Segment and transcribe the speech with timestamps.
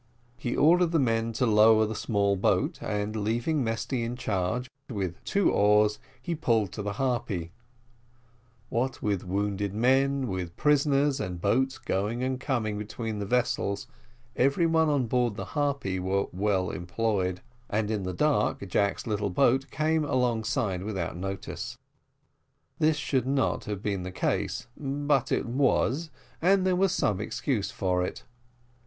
[0.35, 4.67] He ordered the men to lower down the small boat, and leaving Mesty in charge,
[4.89, 7.51] with two oars he pulled to the Harpy.
[8.69, 13.85] What with wounded men, with prisoners, and boats going and coming between the vessels,
[14.35, 19.29] every one on board the Harpy were well employed; and in the dark Jack's little
[19.29, 21.77] boat came alongside without notice.
[22.79, 26.09] This should not have been the case, but it was,
[26.41, 28.23] and there was some excuse for it.